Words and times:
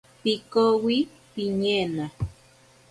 Pikowi 0.21 0.97
piñena. 1.33 2.05